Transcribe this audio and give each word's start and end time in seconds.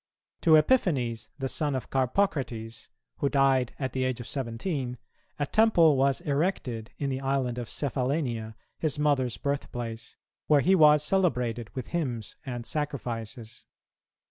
To 0.41 0.55
Epiphanes, 0.55 1.29
the 1.37 1.47
son 1.47 1.75
of 1.75 1.91
Carpocrates, 1.91 2.89
who 3.17 3.29
died 3.29 3.75
at 3.77 3.93
the 3.93 4.03
age 4.03 4.19
of 4.19 4.25
seventeen, 4.25 4.97
a 5.37 5.45
temple 5.45 5.95
was 5.95 6.21
erected 6.21 6.89
in 6.97 7.11
the 7.11 7.19
island 7.21 7.59
of 7.59 7.69
Cephallenia, 7.69 8.55
his 8.79 8.97
mother's 8.97 9.37
birthplace, 9.37 10.15
where 10.47 10.61
he 10.61 10.73
was 10.73 11.03
celebrated 11.03 11.69
with 11.75 11.89
hymns 11.89 12.35
and 12.43 12.65
sacrifices. 12.65 13.67